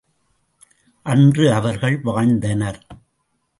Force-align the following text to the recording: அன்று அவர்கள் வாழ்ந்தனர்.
அன்று 1.05 1.53
அவர்கள் 1.53 1.99
வாழ்ந்தனர். 2.01 2.87